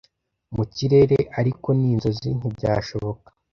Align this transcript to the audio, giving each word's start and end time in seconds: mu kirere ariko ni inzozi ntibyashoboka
mu 0.55 0.63
kirere 0.73 1.17
ariko 1.39 1.67
ni 1.77 1.85
inzozi 1.93 2.29
ntibyashoboka 2.37 3.27